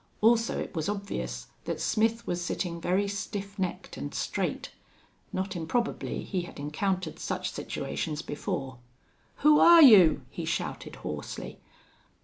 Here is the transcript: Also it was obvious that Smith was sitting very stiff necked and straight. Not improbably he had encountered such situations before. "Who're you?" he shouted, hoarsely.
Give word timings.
Also 0.19 0.59
it 0.59 0.73
was 0.75 0.89
obvious 0.89 1.45
that 1.65 1.79
Smith 1.79 2.25
was 2.25 2.43
sitting 2.43 2.81
very 2.81 3.07
stiff 3.07 3.59
necked 3.59 3.97
and 3.97 4.15
straight. 4.15 4.71
Not 5.31 5.55
improbably 5.55 6.23
he 6.23 6.41
had 6.41 6.59
encountered 6.59 7.19
such 7.19 7.51
situations 7.51 8.23
before. 8.23 8.79
"Who're 9.43 9.79
you?" 9.79 10.23
he 10.31 10.43
shouted, 10.43 10.95
hoarsely. 11.05 11.59